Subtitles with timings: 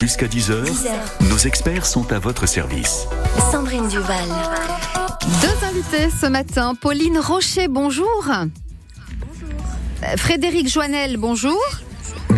[0.00, 0.64] Jusqu'à 10h,
[1.28, 3.08] nos experts sont à votre service.
[3.50, 4.28] Sandrine Duval.
[5.42, 6.76] Deux invités ce matin.
[6.76, 8.06] Pauline Rocher, bonjour.
[8.24, 10.16] Bonjour.
[10.16, 11.60] Frédéric Joannel, bonjour.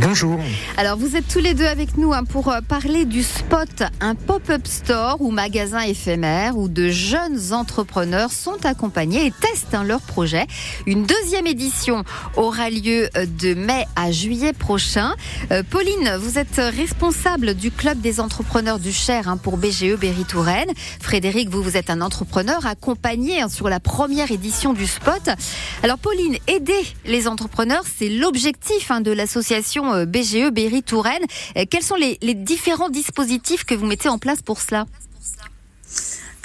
[0.03, 0.41] Bonjour.
[0.79, 4.15] Alors vous êtes tous les deux avec nous hein, pour euh, parler du Spot, un
[4.15, 10.01] pop-up store ou magasin éphémère où de jeunes entrepreneurs sont accompagnés et testent hein, leur
[10.01, 10.47] projet.
[10.87, 12.05] Une deuxième édition
[12.37, 15.15] aura lieu euh, de mai à juillet prochain.
[15.51, 20.25] Euh, Pauline, vous êtes responsable du club des entrepreneurs du Cher hein, pour BGE Berry
[20.25, 20.71] Touraine.
[21.03, 25.29] Frédéric, vous vous êtes un entrepreneur accompagné sur la première édition du Spot.
[25.83, 31.25] Alors Pauline, aider les entrepreneurs, c'est l'objectif de l'association BGE e, Berry Touraine.
[31.57, 34.87] Euh, quels sont les, différents dispositifs que vous mettez en place pour cela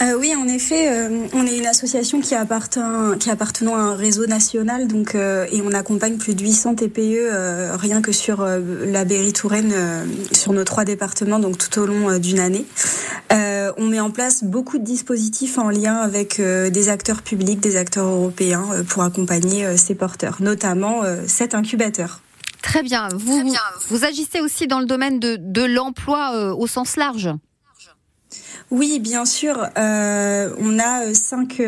[0.01, 2.81] euh, oui, en effet, euh, on est une association qui appartient,
[3.17, 7.29] qui appartenant à un réseau national, donc et on accompagne plus de 800 TPE
[7.79, 9.73] rien que sur la Berry Touraine,
[10.33, 12.65] sur nos trois départements, donc tout au long d'une année.
[13.31, 18.07] on met en place beaucoup de dispositifs en lien avec des acteurs publics, des acteurs
[18.07, 22.19] européens pour accompagner ces porteurs, notamment cet incubateur.
[22.65, 23.09] Très bien.
[23.13, 23.53] Vous,
[23.89, 27.29] vous agissez aussi dans le domaine de, de l'emploi euh, au sens large
[28.71, 29.67] Oui, bien sûr.
[29.77, 31.61] Euh, on a euh, cinq.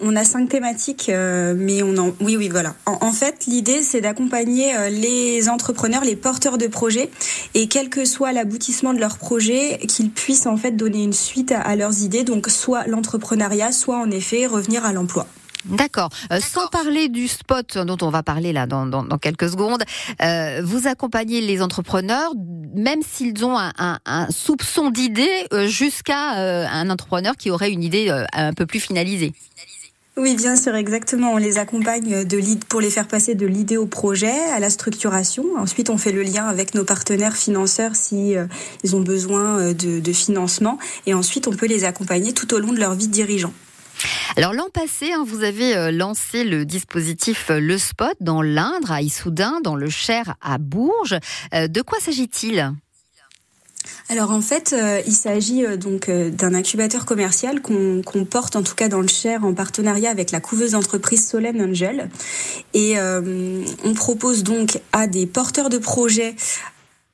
[0.00, 2.76] on a cinq thématiques, mais on en, oui, oui, voilà.
[2.86, 7.10] En, fait, l'idée, c'est d'accompagner les entrepreneurs, les porteurs de projets,
[7.54, 11.52] et quel que soit l'aboutissement de leur projet, qu'ils puissent en fait donner une suite
[11.52, 12.22] à leurs idées.
[12.22, 15.26] Donc, soit l'entrepreneuriat, soit en effet revenir à l'emploi.
[15.64, 16.10] D'accord.
[16.32, 19.84] Euh, sans parler du spot dont on va parler là dans, dans, quelques secondes,
[20.20, 22.32] euh, vous accompagnez les entrepreneurs,
[22.74, 23.72] même s'ils ont un,
[24.04, 29.32] un, soupçon d'idée, euh, jusqu'à un entrepreneur qui aurait une idée un peu plus finalisée.
[30.16, 31.32] Oui, bien sûr, exactement.
[31.32, 35.44] On les accompagne de pour les faire passer de l'idée au projet, à la structuration.
[35.56, 38.34] Ensuite, on fait le lien avec nos partenaires financeurs si
[38.84, 40.78] ils ont besoin de, de financement.
[41.06, 43.52] Et ensuite, on peut les accompagner tout au long de leur vie de dirigeant.
[44.36, 48.90] Alors l'an passé, hein, vous avez euh, lancé le dispositif euh, Le Spot dans l'Indre,
[48.90, 51.18] à Issoudun, dans le Cher, à Bourges.
[51.54, 52.72] Euh, de quoi s'agit-il?
[54.08, 54.74] Alors en fait,
[55.06, 59.54] il s'agit donc d'un incubateur commercial qu'on porte en tout cas dans le Cher en
[59.54, 62.10] partenariat avec la couveuse d'entreprise Solène Angel.
[62.74, 66.36] Et on propose donc à des porteurs de projets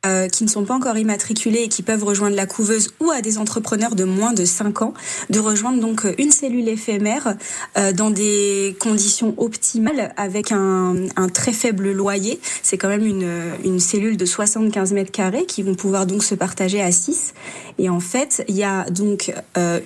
[0.07, 3.21] euh, qui ne sont pas encore immatriculés et qui peuvent rejoindre la couveuse ou à
[3.21, 4.95] des entrepreneurs de moins de 5 ans
[5.29, 7.35] de rejoindre donc euh, une cellule éphémère
[7.77, 12.39] euh, dans des conditions optimales avec un, un très faible loyer.
[12.63, 13.29] C'est quand même une,
[13.65, 17.35] une cellule de 75 mètres carrés qui vont pouvoir donc se partager à 6.
[17.81, 19.33] Et en fait, il y a donc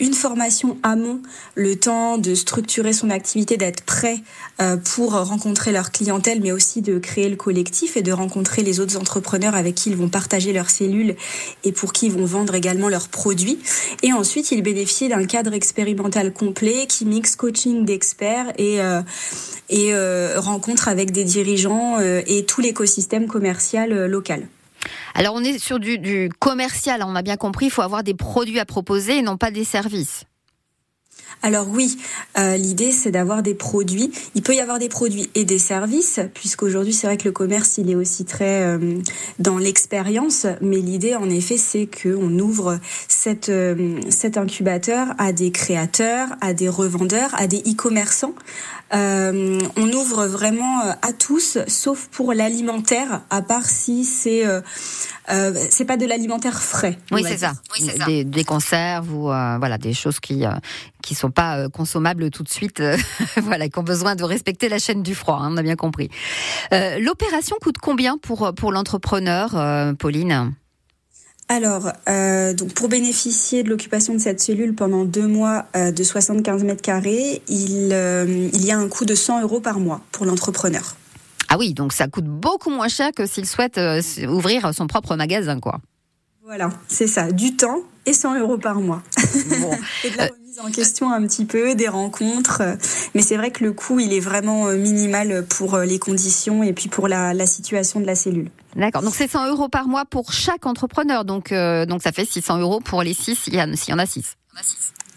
[0.00, 1.20] une formation amont,
[1.56, 4.16] le temps de structurer son activité, d'être prêt
[4.94, 8.96] pour rencontrer leur clientèle, mais aussi de créer le collectif et de rencontrer les autres
[8.96, 11.16] entrepreneurs avec qui ils vont partager leurs cellules
[11.64, 13.58] et pour qui ils vont vendre également leurs produits.
[14.04, 19.02] Et ensuite, ils bénéficient d'un cadre expérimental complet qui mixe coaching d'experts et, euh,
[19.68, 24.46] et euh, rencontre avec des dirigeants euh, et tout l'écosystème commercial local.
[25.14, 28.14] Alors on est sur du, du commercial, on a bien compris, il faut avoir des
[28.14, 30.24] produits à proposer et non pas des services.
[31.42, 31.98] Alors oui,
[32.38, 34.12] euh, l'idée c'est d'avoir des produits.
[34.34, 37.78] Il peut y avoir des produits et des services, puisqu'aujourd'hui c'est vrai que le commerce
[37.78, 38.98] il est aussi très euh,
[39.38, 42.78] dans l'expérience, mais l'idée en effet c'est qu'on ouvre
[43.08, 48.34] cette, euh, cet incubateur à des créateurs, à des revendeurs, à des e-commerçants.
[48.92, 54.44] on ouvre vraiment à tous, sauf pour l'alimentaire, à part si c'est
[55.30, 56.98] euh, c'est pas de l'alimentaire frais.
[57.12, 57.52] Oui, c'est ça.
[58.06, 60.50] Des, conserves ou euh, voilà des choses qui euh,
[61.02, 62.82] qui sont pas euh, consommables tout de suite,
[63.42, 65.38] voilà, qui ont besoin de respecter la chaîne du froid.
[65.40, 66.08] Hein, on a bien compris.
[67.00, 70.54] L'opération coûte combien pour pour l'entrepreneur, Pauline?
[71.48, 76.82] Alors, donc pour bénéficier de l'occupation de cette cellule pendant deux mois de 75 mètres
[76.82, 77.92] carrés, il,
[78.54, 80.96] il y a un coût de 100 euros par mois pour l'entrepreneur.
[81.54, 85.16] Ah oui, donc ça coûte beaucoup moins cher que s'il souhaite euh, ouvrir son propre
[85.16, 85.80] magasin, quoi.
[86.54, 89.02] Voilà, c'est ça, du temps et 100 euros par mois.
[90.04, 92.60] et de la remise en question un petit peu, des rencontres.
[93.14, 96.62] Mais c'est vrai que le coût, il est vraiment euh, minimal pour euh, les conditions
[96.62, 98.50] et puis pour la, situation de la cellule.
[98.76, 101.24] D'accord, donc c'est 100 euros par mois pour chaque entrepreneur.
[101.24, 104.36] Donc, donc ça fait 600 euros pour les 6 s'il y, en a 6.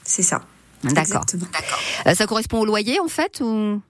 [0.06, 0.42] C'est ça.
[0.86, 1.26] D'accord.
[2.14, 3.82] ça correspond au loyer en fait ou?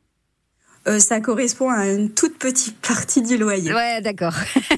[0.87, 3.73] Euh, ça correspond à une toute petite partie du loyer.
[3.73, 4.35] Ouais, d'accord.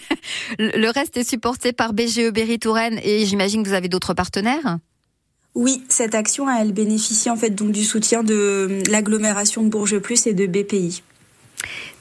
[0.59, 4.77] Le reste est supporté par BGE Berry Touraine et j'imagine que vous avez d'autres partenaires?
[5.55, 10.27] Oui, cette action, elle bénéficie en fait donc du soutien de l'agglomération de Bourges Plus
[10.27, 11.01] et de BPI.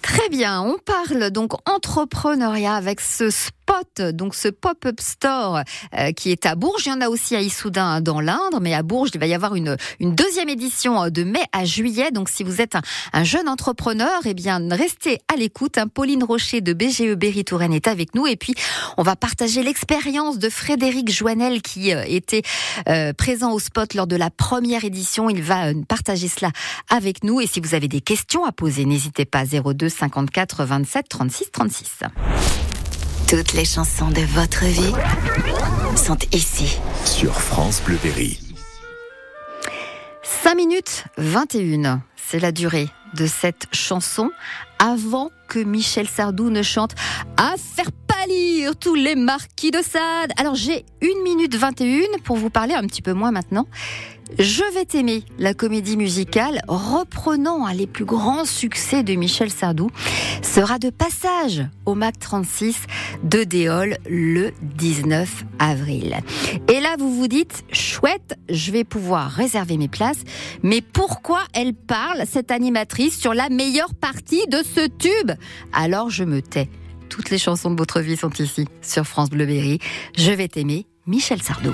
[0.07, 3.29] Très bien, on parle donc entrepreneuriat avec ce
[4.13, 5.61] donc ce pop-up store
[5.95, 6.87] euh, qui est à Bourges.
[6.87, 9.35] Il y en a aussi à Issoudun dans l'Indre, mais à Bourges, il va y
[9.35, 12.11] avoir une, une deuxième édition euh, de mai à juillet.
[12.11, 12.77] Donc si vous êtes
[13.13, 15.79] un, jeune entrepreneur, eh bien restez à l'écoute.
[15.79, 15.89] Hein.
[15.89, 18.55] Pauline Rocher de BGE Berry Touraine est avec nous et puis
[18.97, 22.43] on va partager l'expérience de Frédéric Joannel qui euh, était
[23.19, 25.29] présent au spot lors de la première édition.
[25.29, 26.51] Il va partager cela
[26.89, 31.09] avec nous et si vous avez des questions à poser, n'hésitez pas 02 54 27
[31.09, 31.91] 36 36.
[33.29, 34.93] Toutes les chansons de votre vie
[35.97, 36.79] sont ici.
[37.05, 38.39] Sur France Bleu Berry.
[40.23, 44.31] 5 minutes 21, c'est la durée de cette chanson
[44.79, 46.95] avant que Michel Sardou ne chante
[47.37, 47.91] à faire
[48.81, 50.33] tous les marquis de Sade.
[50.37, 53.67] Alors j'ai 1 minute 21 pour vous parler un petit peu moins maintenant
[54.39, 59.89] je vais t'aimer, la comédie musicale, reprenant les plus grands succès de Michel Sardou,
[60.43, 62.77] sera de passage au MAC 36
[63.23, 66.17] de Déol le 19 avril.
[66.69, 70.25] Et là, vous vous dites, chouette, je vais pouvoir réserver mes places,
[70.63, 75.31] mais pourquoi elle parle, cette animatrice, sur la meilleure partie de ce tube?
[75.73, 76.69] Alors je me tais.
[77.09, 79.79] Toutes les chansons de votre vie sont ici, sur France Bleu Berry.
[80.17, 81.73] Je vais t'aimer, Michel Sardou.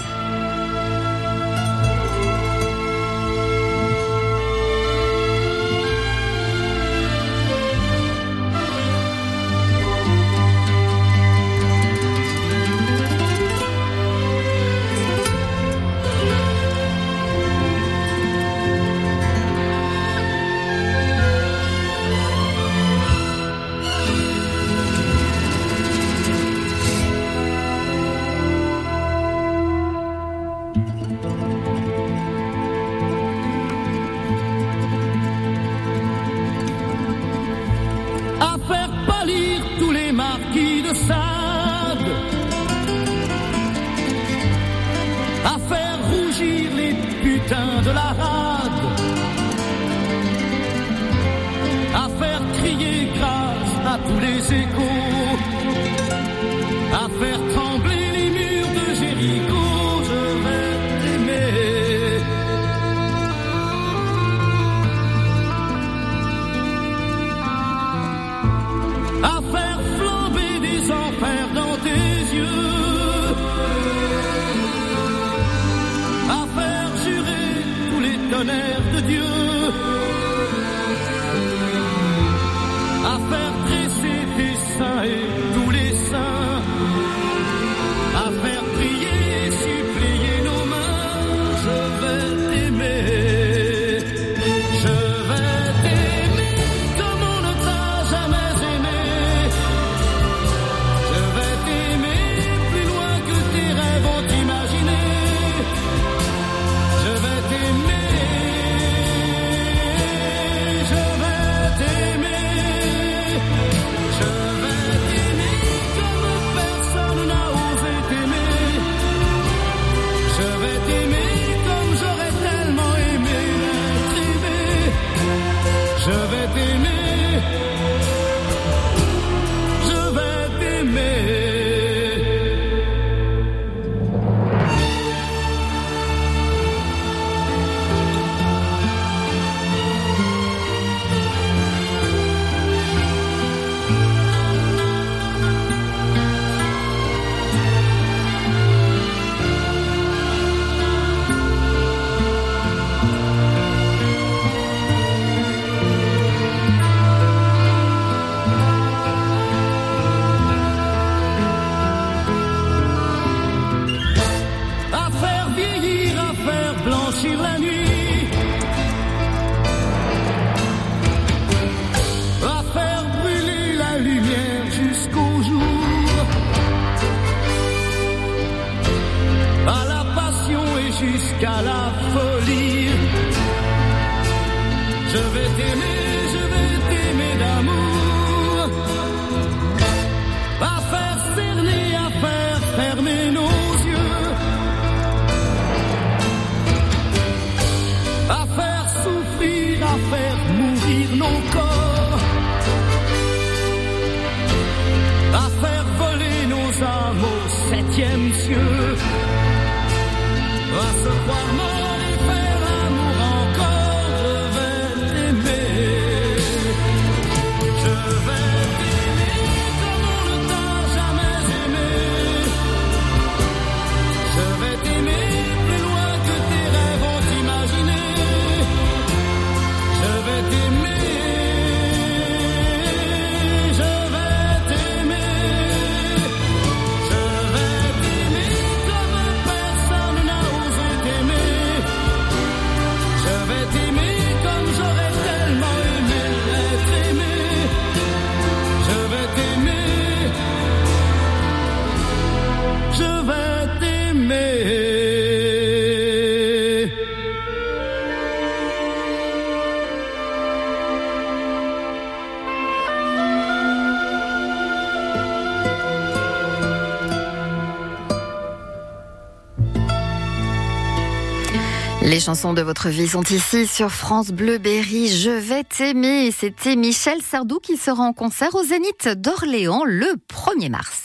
[272.05, 275.07] Les chansons de votre vie sont ici sur France Bleu Berry.
[275.09, 276.33] Je vais t'aimer.
[276.33, 281.05] C'était Michel Sardou qui sera en concert au Zénith d'Orléans le 1er mars.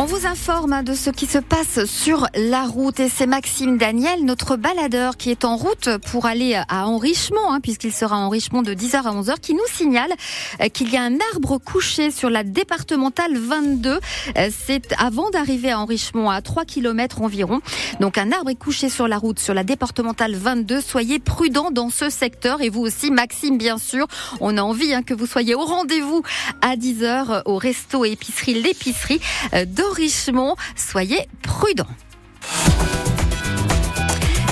[0.00, 3.78] On vous informe hein, de ce qui se passe sur la route et c'est Maxime
[3.78, 8.20] Daniel, notre baladeur qui est en route pour aller à Enrichement, hein, puisqu'il sera à
[8.20, 10.12] Enrichement de 10h à 11h, qui nous signale
[10.60, 13.98] euh, qu'il y a un arbre couché sur la départementale 22.
[14.36, 17.60] Euh, c'est avant d'arriver à Enrichement, à 3 km environ.
[17.98, 20.80] Donc un arbre est couché sur la route, sur la départementale 22.
[20.80, 24.06] Soyez prudents dans ce secteur et vous aussi, Maxime, bien sûr.
[24.40, 26.22] On a envie hein, que vous soyez au rendez-vous
[26.62, 29.20] à 10h au resto épicerie L'épicerie
[29.54, 30.56] euh, de Richemont.
[30.76, 31.86] Soyez prudents.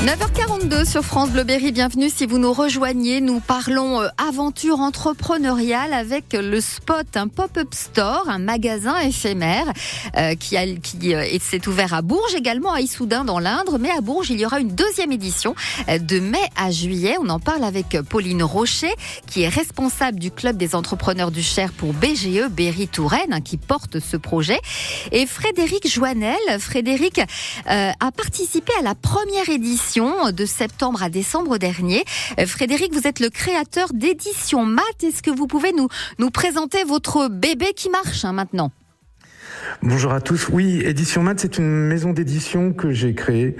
[0.06, 3.20] 9h42 sur France Bleu Berry, bienvenue si vous nous rejoignez.
[3.20, 9.64] Nous parlons euh, aventure entrepreneuriale avec le Spot, un pop-up store, un magasin éphémère
[10.16, 13.78] euh, qui, a, qui euh, s'est ouvert à Bourges, également à Issoudun dans l'Indre.
[13.80, 15.56] Mais à Bourges, il y aura une deuxième édition
[15.88, 17.16] de mai à juillet.
[17.20, 18.94] On en parle avec Pauline Rocher,
[19.26, 23.56] qui est responsable du club des entrepreneurs du Cher pour BGE, Berry Touraine, hein, qui
[23.56, 24.60] porte ce projet.
[25.10, 26.36] Et Frédéric Joannel.
[26.60, 27.20] Frédéric
[27.66, 32.04] a participé à la première édition de septembre à décembre dernier.
[32.38, 34.82] Euh, Frédéric, vous êtes le créateur d'Édition Mat.
[35.02, 35.88] Est-ce que vous pouvez nous,
[36.18, 38.70] nous présenter votre bébé qui marche hein, maintenant?
[39.82, 40.48] Bonjour à tous.
[40.48, 43.56] Oui, Édition Mat, c'est une maison d'édition que j'ai créée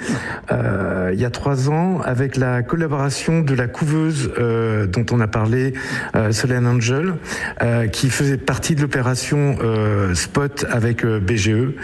[0.51, 5.21] euh, il y a trois ans avec la collaboration de la couveuse euh, dont on
[5.21, 5.75] a parlé,
[6.15, 7.15] euh, Solène Angel,
[7.63, 11.75] euh, qui faisait partie de l'opération euh, Spot avec BGE.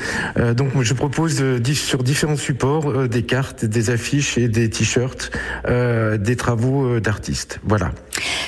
[0.56, 1.42] donc, je propose
[1.74, 5.30] sur différents supports des cartes, des affiches et des t-shirts,
[5.68, 7.60] des travaux d'artistes.
[7.64, 7.92] Voilà.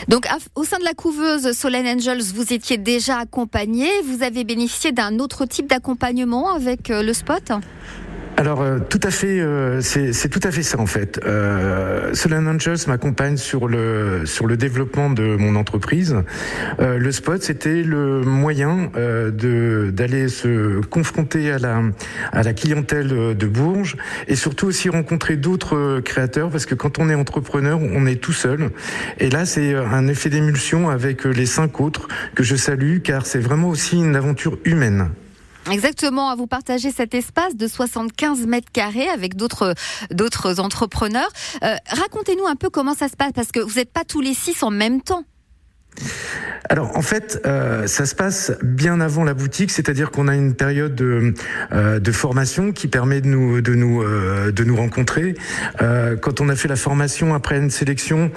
[0.09, 3.89] Donc, au sein de la couveuse Solène Angels, vous étiez déjà accompagné.
[4.03, 7.53] Vous avez bénéficié d'un autre type d'accompagnement avec euh, le spot?
[8.37, 11.21] Alors euh, tout à fait, euh, c'est tout à fait ça en fait.
[11.25, 16.17] Euh, Solène Angels m'accompagne sur le sur le développement de mon entreprise.
[16.81, 21.83] Euh, le spot, c'était le moyen de d'aller se confronter à la
[22.33, 27.09] à la clientèle de Bourges et surtout aussi rencontrer d'autres créateurs parce que quand on
[27.09, 28.71] est entrepreneur, on est tout seul.
[29.19, 33.39] Et là, c'est un effet d'émulsion avec les cinq autres que je salue car c'est
[33.39, 35.11] vraiment aussi une aventure humaine.
[35.71, 39.75] Exactement, à vous partager cet espace de 75 mètres carrés avec d'autres
[40.11, 41.31] d'autres entrepreneurs.
[41.63, 44.35] Euh, racontez-nous un peu comment ça se passe parce que vous n'êtes pas tous les
[44.35, 45.25] six en même temps.
[46.71, 50.55] Alors en fait, euh, ça se passe bien avant la boutique, c'est-à-dire qu'on a une
[50.55, 51.35] période de,
[51.73, 55.35] euh, formation qui permet de nous de nous euh, de nous rencontrer.
[56.21, 58.31] Quand on a fait la formation après une sélection,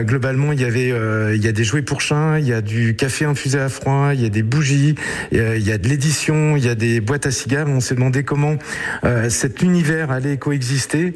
[0.00, 0.92] globalement il y avait
[1.34, 4.10] il y a des jouets pour chiens, il y a du café infusé à froid,
[4.12, 4.94] il y a des bougies,
[5.32, 7.68] il y a de l'édition, il y a des boîtes à cigares.
[7.68, 8.56] On s'est demandé comment
[9.28, 11.14] cet univers allait coexister,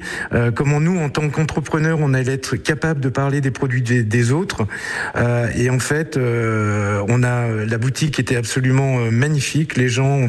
[0.54, 4.32] comment nous en tant qu'entrepreneurs on allait être capable de parler des produits des, des
[4.32, 4.66] autres.
[5.54, 9.76] et en fait euh, on a la boutique était absolument euh, magnifique.
[9.76, 10.28] Les gens,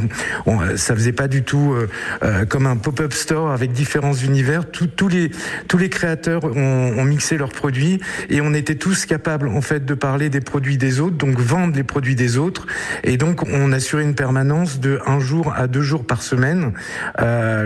[0.76, 1.76] ça faisait pas du tout
[2.24, 4.70] euh, comme un pop-up store avec différents univers.
[4.72, 5.32] tous les
[5.68, 9.94] tous les créateurs ont, mixé leurs produits et on était tous capables en fait de
[9.94, 12.68] parler des produits des autres, donc vendre les produits des autres.
[13.04, 16.74] Et donc on assurait une permanence de un jour à deux jours par semaine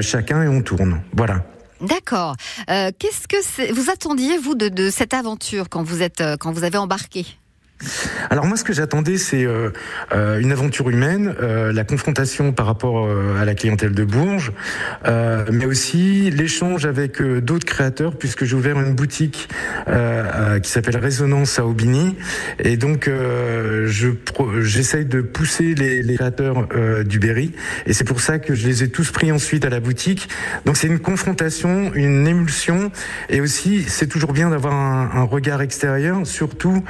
[0.01, 1.01] chacun et on tourne.
[1.13, 1.45] Voilà.
[1.81, 2.35] D'accord.
[2.67, 6.77] Qu'est-ce que vous attendiez vous de, de, cette aventure quand vous êtes quand vous avez
[6.77, 7.25] embarqué?
[8.29, 9.69] Alors moi, ce que j'attendais, c'est euh,
[10.13, 13.07] euh, une aventure humaine, euh, la confrontation par rapport
[13.39, 14.51] à la clientèle de Bourges,
[15.51, 19.49] mais aussi l'échange avec d'autres créateurs, puisque j'ai ouvert une boutique
[19.85, 22.15] qui s'appelle Résonance à Aubigny,
[22.59, 24.09] et donc je
[24.61, 26.67] j'essaye de pousser les, créateurs
[27.05, 27.51] du Berry,
[27.85, 30.29] et c'est pour ça que je les ai tous pris ensuite à la boutique.
[30.65, 32.91] Donc c'est une confrontation, une émulsion,
[33.29, 36.83] et aussi c'est toujours bien d'avoir un, un, regard extérieur, surtout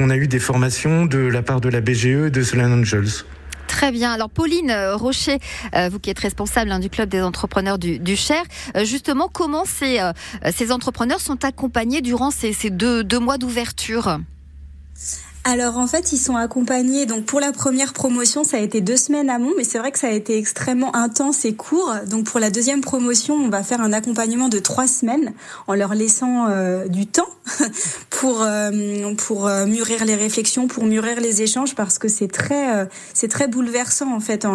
[0.00, 3.26] qu'on a eu des formations de la part de la BGE de Solène Angels.
[3.66, 4.10] Très bien.
[4.10, 5.38] Alors Pauline euh, Rocher,
[5.74, 8.42] euh, vous qui êtes responsable hein, du club des entrepreneurs du, Cher,
[8.76, 10.00] euh, justement, comment ces,
[10.56, 14.18] ces entrepreneurs sont accompagnés durant ces, ces deux, deux mois d'ouverture?
[15.44, 17.06] Alors en fait, ils sont accompagnés.
[17.06, 19.98] Donc pour la première promotion, ça a été deux semaines amont, mais c'est vrai que
[19.98, 21.94] ça a été extrêmement intense et court.
[22.10, 25.32] Donc pour la deuxième promotion, on va faire un accompagnement de trois semaines
[25.66, 27.28] en leur laissant euh, du temps
[28.10, 32.88] pour euh, pour euh, mûrir les réflexions, pour mûrir les échanges, parce que c'est très
[33.14, 34.46] c'est très bouleversant en fait.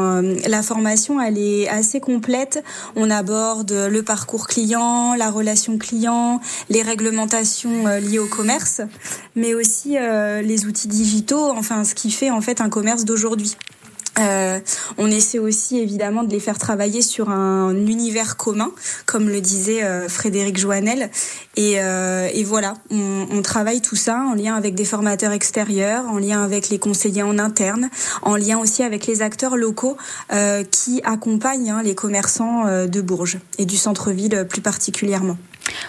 [0.48, 2.64] la formation, elle est assez complète.
[2.96, 8.82] On aborde le parcours client, la relation client, les réglementations liées au commerce,
[9.36, 13.56] mais aussi les outils digitaux, enfin ce qui fait en fait un commerce d'aujourd'hui.
[14.20, 14.60] Euh,
[14.98, 18.72] on essaie aussi évidemment de les faire travailler sur un univers commun,
[19.06, 21.10] comme le disait euh, Frédéric Joannel.
[21.58, 26.06] Et, euh, et voilà, on, on, travaille tout ça en lien avec des formateurs extérieurs,
[26.08, 27.90] en lien avec les conseillers en interne,
[28.22, 29.98] en lien aussi avec les acteurs locaux
[30.34, 35.38] euh, qui accompagnent hein, les commerçants euh, de Bourges et du centre-ville plus particulièrement.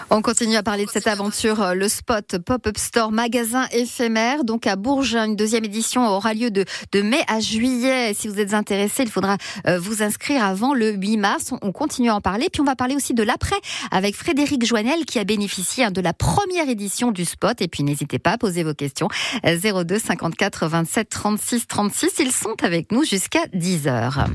[0.09, 4.43] On continue à parler de cette aventure, euh, le spot Pop-up Store magasin éphémère.
[4.43, 8.13] Donc à Bourges, une deuxième édition aura lieu de, de mai à juillet.
[8.13, 11.51] Si vous êtes intéressé, il faudra euh, vous inscrire avant le 8 mars.
[11.61, 12.47] On continue à en parler.
[12.51, 13.57] Puis on va parler aussi de l'après
[13.91, 17.61] avec Frédéric Joannel qui a bénéficié hein, de la première édition du spot.
[17.61, 19.09] Et puis n'hésitez pas à poser vos questions.
[19.43, 22.11] 02 54 27 36 36.
[22.19, 24.27] Ils sont avec nous jusqu'à 10 heures.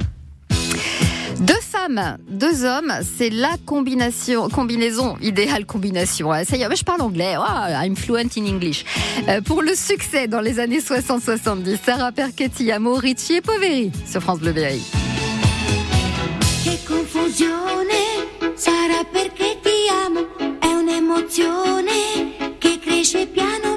[1.41, 6.31] Deux femmes, deux hommes, c'est la combination, combinaison, idéale combination.
[6.45, 7.35] Ça y est, je parle anglais.
[7.39, 8.85] Oh, I'm fluent in English.
[9.29, 14.21] Euh, pour le succès dans les années 60-70, Sarah Perchetti, Amo, Ricci et Poveri sur
[14.21, 14.83] France Bleu Berry.
[16.65, 17.95] Che confusione
[18.55, 20.27] sarà perché ti amo,
[20.61, 23.72] è un'emozione che cresce piano,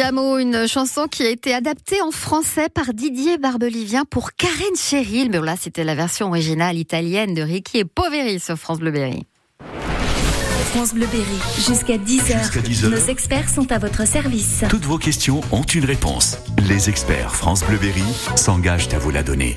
[0.00, 5.28] Une chanson qui a été adaptée en français par Didier Barbelivien pour Karen Cheryl.
[5.28, 9.26] Mais là, c'était la version originale italienne de Ricky et Poveri sur France Bleu Berry.
[10.70, 11.24] France Bleu Berry,
[11.56, 12.90] jusqu'à 10h.
[12.90, 14.64] Nos experts sont à votre service.
[14.68, 16.36] Toutes vos questions ont une réponse.
[16.68, 18.04] Les experts France Bleu Berry
[18.36, 19.56] s'engagent à vous la donner.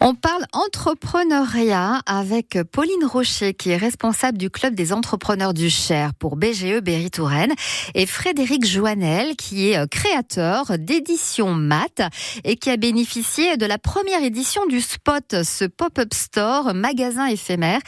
[0.00, 6.14] On parle entrepreneuriat avec Pauline Rocher, qui est responsable du club des entrepreneurs du Cher
[6.14, 7.52] pour BGE Berry Touraine,
[7.94, 12.00] et Frédéric Joannel, qui est euh, créateur d'édition Mat
[12.44, 17.80] et qui a bénéficié de la première édition du Spot, ce pop-up store, magasin éphémère,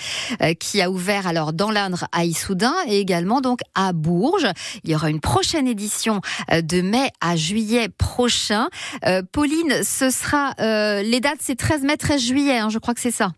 [0.43, 2.50] euh, qui a ouvert alors dans l'Indre à Issou
[2.87, 4.49] et également donc à Bourges.
[4.85, 6.21] Il y aura une prochaine édition
[6.53, 8.69] euh, de mai à juillet prochain.
[9.07, 12.95] Euh, Pauline, ce sera euh, les dates, c'est 13 mai, 13 juillet, hein, je crois
[12.95, 13.33] que c'est ça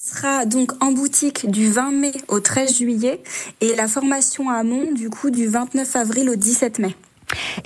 [0.00, 3.20] sera donc en boutique du 20 mai au 13 juillet
[3.60, 6.96] et la formation à Mont du coup du 29 avril au 17 mai.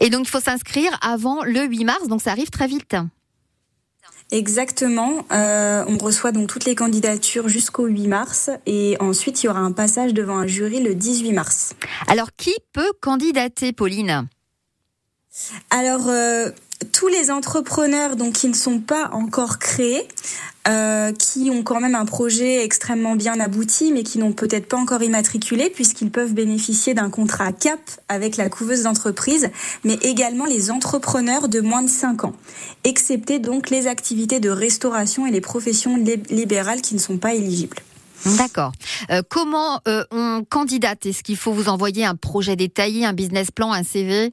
[0.00, 2.96] Et donc il faut s'inscrire avant le 8 mars, donc ça arrive très vite.
[4.32, 5.26] Exactement.
[5.30, 9.60] Euh, on reçoit donc toutes les candidatures jusqu'au 8 mars et ensuite il y aura
[9.60, 11.74] un passage devant un jury le 18 mars.
[12.08, 14.26] Alors qui peut candidater, Pauline?
[15.70, 16.08] Alors,
[17.02, 20.06] tous les entrepreneurs donc qui ne sont pas encore créés,
[20.68, 24.76] euh, qui ont quand même un projet extrêmement bien abouti, mais qui n'ont peut-être pas
[24.76, 29.50] encore immatriculé, puisqu'ils peuvent bénéficier d'un contrat CAP avec la couveuse d'entreprise,
[29.82, 32.34] mais également les entrepreneurs de moins de 5 ans,
[32.84, 35.96] excepté donc les activités de restauration et les professions
[36.30, 37.78] libérales qui ne sont pas éligibles.
[38.38, 38.70] D'accord.
[39.10, 41.04] Euh, comment euh, on candidate?
[41.06, 44.32] Est-ce qu'il faut vous envoyer un projet détaillé, un business plan, un CV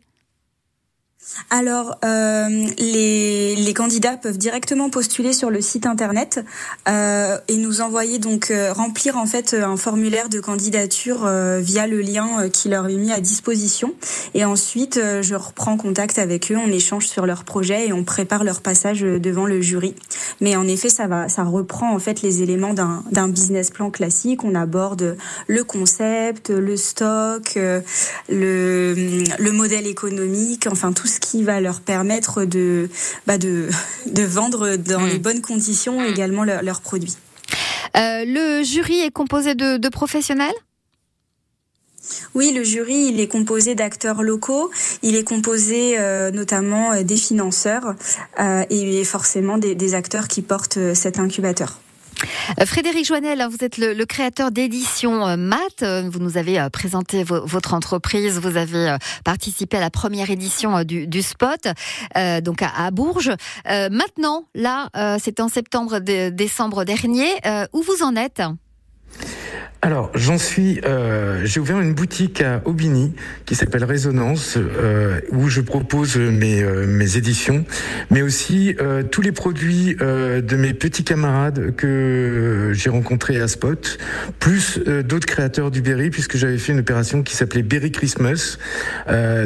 [1.50, 6.44] alors, euh, les, les, candidats peuvent directement postuler sur le site internet
[6.88, 11.88] euh, et nous envoyer donc euh, remplir en fait un formulaire de candidature euh, via
[11.88, 13.94] le lien euh, qui leur est mis à disposition.
[14.34, 18.44] Et ensuite, je reprends contact avec eux, on échange sur leur projet et on prépare
[18.44, 19.96] leur passage devant le jury.
[20.40, 24.44] Mais en effet, ça va, ça reprend en fait les éléments d'un business plan classique.
[24.44, 27.58] On aborde le concept, le stock,
[28.30, 32.90] le, le modèle économique, enfin tout ce qui va leur permettre de,
[33.28, 33.70] bah de,
[34.06, 35.22] de vendre dans les mm.
[35.22, 36.06] bonnes conditions mm.
[36.06, 37.18] également leurs produits.
[37.98, 40.54] Euh, le jury est composé de, professionnels?
[42.34, 44.72] Oui, le jury, il est composé d'acteurs locaux,
[45.04, 47.96] il est composé euh, notamment euh, des financeurs
[48.70, 51.80] et forcément des acteurs qui portent cet incubateur.
[52.60, 55.84] Euh, Frédéric Joannel, vous êtes le, créateur d'édition euh, Math.
[55.84, 58.40] Euh, vous nous avez présenté votre entreprise.
[58.40, 61.68] Vous avez participé à la première édition du, Spot,
[62.42, 63.32] donc à, Bourges.
[63.66, 67.30] maintenant, là, c'est en septembre, décembre dernier.
[67.74, 68.42] où vous en êtes?
[69.82, 70.82] Alors, j'en suis.
[70.86, 73.14] Euh, j'ai ouvert une boutique à Aubigny
[73.46, 77.64] qui s'appelle Résonance, euh, où je propose mes, euh, mes éditions,
[78.12, 83.48] mais aussi euh, tous les produits euh, de mes petits camarades que j'ai rencontrés à
[83.48, 83.98] Spot,
[84.40, 88.58] plus d'autres créateurs du Berry, puisque j'avais fait une opération qui s'appelait Berry Christmas.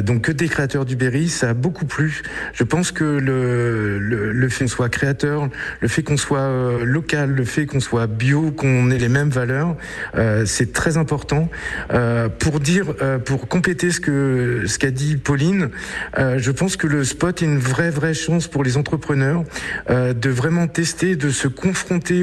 [0.02, 2.22] donc que des créateurs du Berry, ça a beaucoup plu.
[2.54, 5.48] Je pense que le, le, le fait qu'on soit créateur,
[5.80, 9.76] le fait qu'on soit local, le fait qu'on soit bio, qu'on ait les mêmes valeurs.
[10.24, 11.48] Euh, c'est très important.
[11.92, 15.70] Euh, pour dire, euh, pour compléter ce que ce qu'a dit Pauline,
[16.16, 19.44] je pense que le spot est une vraie vraie chance pour les entrepreneurs
[19.90, 22.22] de vraiment tester, de se confronter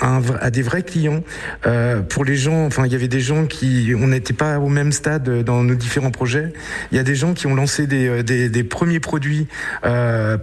[0.00, 1.22] à, des vrais clients.
[2.08, 4.92] pour les gens, enfin il y avait des gens qui, on n'était pas au même
[4.92, 6.52] stade dans nos différents projets.
[6.92, 9.46] Il y a des gens qui ont lancé des, des, des premiers produits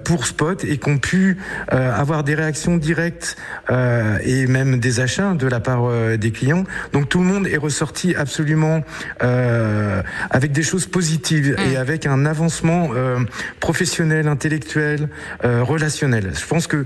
[0.03, 1.37] pour Spot et qui ont pu
[1.69, 3.37] avoir des réactions directes
[3.69, 5.83] et même des achats de la part
[6.17, 6.63] des clients.
[6.93, 8.83] Donc tout le monde est ressorti absolument
[9.23, 11.77] euh, avec des choses positives et mm.
[11.77, 13.19] avec un avancement euh,
[13.59, 15.09] professionnel, intellectuel,
[15.43, 16.31] relationnel.
[16.37, 16.85] Je pense que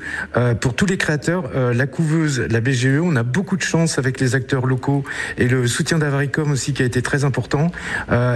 [0.61, 4.35] pour tous les créateurs, la couveuse, la BGE, on a beaucoup de chance avec les
[4.35, 5.03] acteurs locaux
[5.37, 7.71] et le soutien d'Avaricom aussi qui a été très important.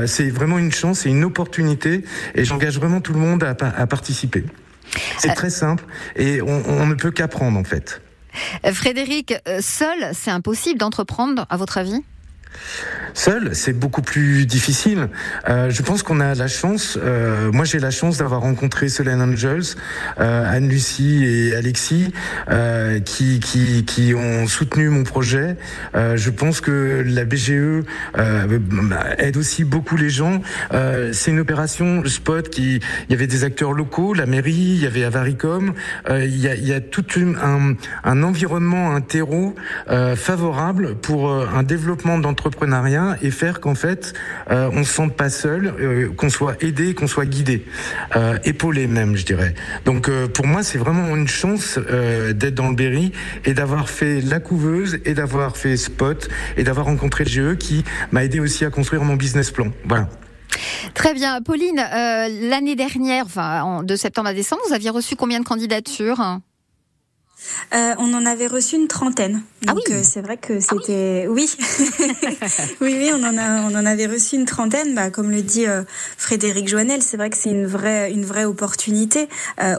[0.06, 2.04] c'est vraiment une chance et une opportunité
[2.36, 4.44] et j'engage vraiment tout le monde à, participer.
[5.18, 5.84] C'est très simple
[6.16, 8.03] et on ne peut qu'apprendre en fait.
[8.74, 12.04] Frédéric, euh, seul, c'est impossible d'entreprendre, à votre avis?
[13.14, 15.08] Seul, c'est beaucoup plus difficile.
[15.48, 16.98] Euh, je pense qu'on a la chance.
[17.02, 19.76] Euh, moi, j'ai la chance d'avoir rencontré Solène Angels,
[20.20, 22.12] euh, Anne-Lucie et Alexis,
[23.06, 25.58] qui, qui, qui ont soutenu mon projet.
[25.94, 27.84] Je pense que la BGE
[29.18, 30.42] aide aussi beaucoup les gens.
[31.12, 32.80] c'est une opération spot qui.
[33.10, 35.74] Il y avait des acteurs locaux, la mairie, il y avait Avaricom.
[36.10, 39.56] il y a, tout un, un environnement, un terreau
[40.16, 44.14] favorable pour un développement d'entrepreneuriat et faire qu'en fait,
[44.52, 47.66] euh, on se sente pas seul, euh, qu'on soit aidé, qu'on soit guidé,
[48.16, 49.54] euh, épaulé même, je dirais.
[49.86, 53.12] Donc pour moi, c'est vraiment une chance d'être dans le Berry
[53.46, 56.28] et d'avoir fait la couveuse et d'avoir fait Spot
[56.58, 59.68] et d'avoir rencontré le GE qui m'a aidé aussi à construire mon business plan.
[59.86, 60.10] Voilà.
[60.94, 61.42] Très bien.
[61.42, 66.40] Pauline, l'année dernière, enfin, de septembre à décembre, vous aviez reçu combien de candidatures?
[67.74, 69.44] Euh, on en avait reçu une trentaine.
[69.68, 69.82] Ah oui.
[69.92, 71.50] Euh, c'est vrai que ah c'était oui.
[72.82, 72.96] oui.
[72.98, 74.96] oui, on en a on en avait reçu une trentaine.
[74.96, 75.84] Bah, comme le dit euh,
[76.18, 79.28] Frédéric Joannel, c'est vrai que c'est une vraie une vraie opportunité.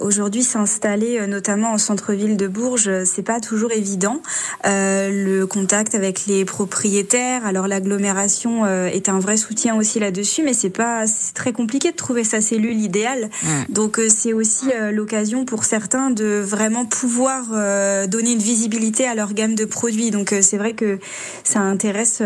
[0.01, 4.23] Aujourd'hui, s'installer notamment en centre-ville de Bourges, c'est pas toujours évident.
[4.65, 10.71] le contact avec les propriétaires, alors l'agglomération est un vrai soutien aussi là-dessus, mais c'est
[10.71, 13.31] pas c'est très compliqué de trouver sa cellule idéale.
[13.69, 17.49] Donc c'est aussi l'occasion pour certains de vraiment pouvoir
[18.09, 20.11] donner une visibilité à leur gamme de produits.
[20.11, 20.99] Donc c'est vrai que
[21.43, 22.23] ça intéresse,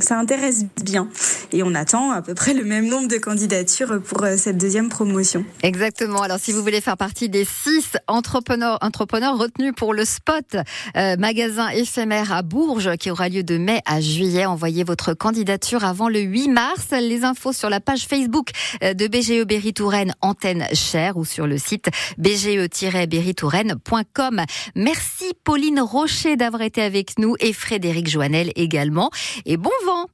[0.00, 1.08] ça intéresse bien.
[1.52, 5.44] Et on attend à peu près le même nombre de candidatures pour cette deuxième promotion.
[5.62, 6.22] Exactement.
[6.22, 10.56] Alors si vous voulez faire partie des six entrepreneurs, entrepreneurs retenus pour le spot
[11.18, 16.08] magasin éphémère à Bourges qui aura lieu de mai à juillet, envoyez votre candidature avant
[16.08, 16.86] le 8 mars.
[16.92, 18.50] Les infos sur la page Facebook
[18.82, 24.42] de BGE Berry Touraine Antenne Cher ou sur le site bge-berry-touraine.com.
[24.76, 29.10] Merci Pauline Rocher d'avoir été avec nous et Frédéric Joannel également.
[29.46, 30.06] Et bon vent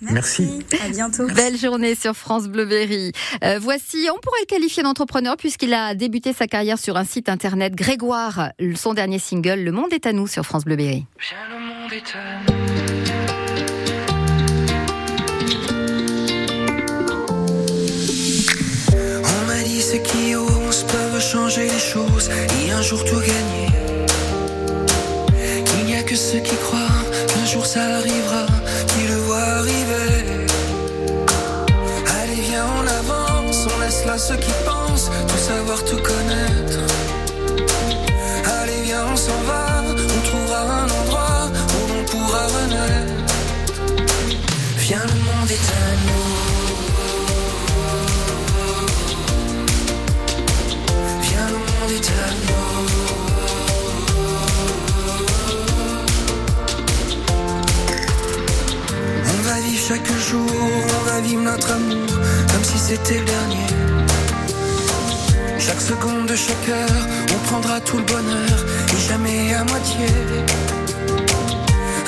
[0.00, 0.60] Merci.
[0.84, 1.26] À bientôt.
[1.28, 3.12] Belle journée sur France Bleu Berry.
[3.42, 7.28] Euh, voici, on pourrait le qualifier d'entrepreneur puisqu'il a débuté sa carrière sur un site
[7.28, 7.74] internet.
[7.74, 11.06] Grégoire, son dernier single, Le Monde est à nous sur France Bleu Berry.
[11.50, 12.54] le monde est à nous.
[19.22, 22.30] On m'a dit ceux qui osent peuvent changer les choses
[22.66, 23.83] et un jour tout gagner.
[26.16, 28.46] Ceux qui croient qu'un jour ça arrivera
[28.86, 30.46] qui le voient arriver.
[32.20, 36.73] Allez, viens, on avance, on laisse là ceux qui pensent tout savoir, tout connaître.
[60.30, 60.50] Jour,
[60.98, 62.08] on va vivre notre amour
[62.52, 63.68] comme si c'était le dernier.
[65.58, 67.02] Chaque seconde de chaque heure,
[67.34, 68.58] on prendra tout le bonheur
[68.94, 70.06] et jamais à moitié.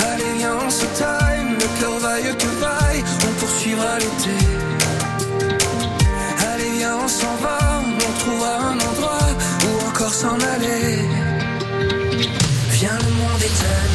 [0.08, 4.36] Allez, viens, on se time, le cœur vaille que vaille, on poursuivra l'été.
[6.50, 7.58] Allez, viens, on s'en va,
[8.06, 9.28] on trouvera un endroit
[9.64, 10.98] où encore s'en aller.
[12.78, 13.85] Viens, le monde est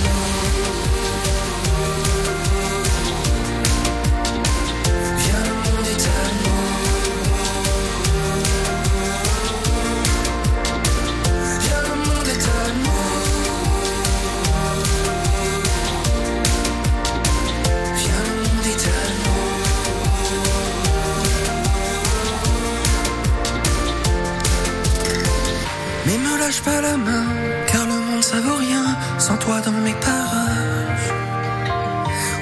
[26.52, 27.28] lâche pas la main,
[27.68, 31.10] car le monde ça vaut rien sans toi dans mes parages.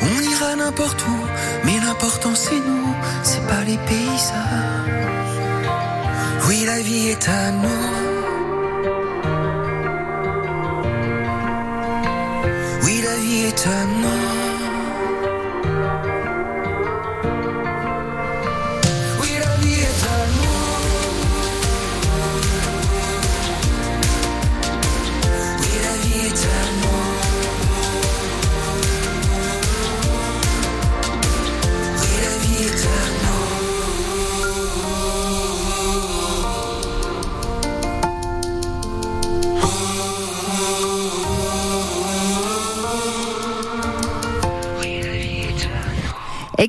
[0.02, 1.20] On ira n'importe où,
[1.64, 5.12] mais l'important c'est nous, c'est pas les paysages.
[6.48, 7.86] Oui, la vie est à nous.
[12.84, 14.49] Oui, la vie est à nous.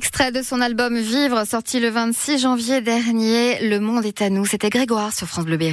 [0.03, 3.69] Extrait de son album Vivre, sorti le 26 janvier dernier.
[3.69, 4.47] Le monde est à nous.
[4.47, 5.69] C'était Grégoire sur France Bleu Berry.